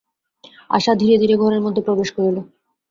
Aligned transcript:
আশা 0.69 0.91
ধীরে 0.95 1.15
ধীরে 1.17 1.35
ঘরের 1.37 1.61
মধ্যে 1.61 1.81
প্রবেশ 1.87 2.09
করিল। 2.15 2.37